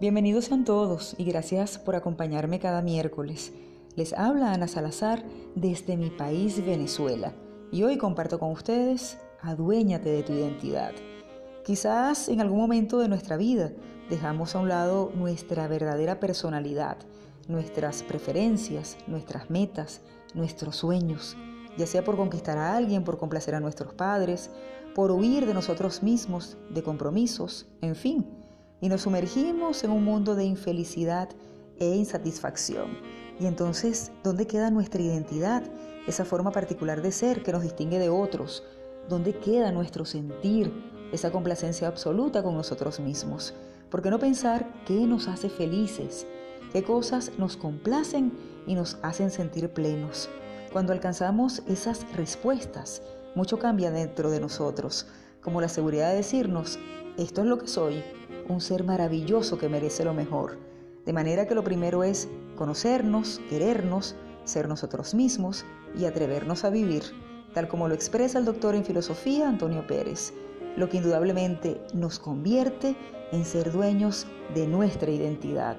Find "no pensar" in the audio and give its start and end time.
44.10-44.66